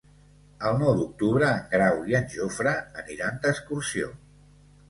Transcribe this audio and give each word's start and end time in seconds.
El 0.69 0.79
nou 0.83 0.95
d'octubre 0.99 1.51
en 1.57 1.69
Grau 1.75 2.01
i 2.13 2.17
en 2.21 2.27
Jofre 2.37 2.75
aniran 3.03 3.41
d'excursió. 3.45 4.13